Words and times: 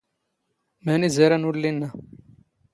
ⵎⴰⵏⵉ 0.83 1.09
ⵣⴰ 1.15 1.25
ⵔⴰⵏ 1.33 1.43
ⵓⵍⵍⵉ 1.49 1.69
ⵏⵏⴰ. 1.71 1.89